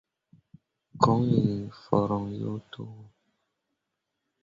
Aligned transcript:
Coŋ 1.01 1.19
hii 1.31 1.55
foroŋ 1.81 2.25
yo 2.41 2.53
to 2.71 2.81
wo. 2.91 3.03